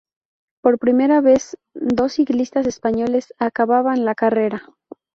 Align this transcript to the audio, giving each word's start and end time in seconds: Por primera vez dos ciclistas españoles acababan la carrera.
Por 0.63 0.79
primera 0.79 1.21
vez 1.21 1.59
dos 1.75 2.13
ciclistas 2.13 2.65
españoles 2.65 3.35
acababan 3.37 4.03
la 4.03 4.15
carrera. 4.15 4.63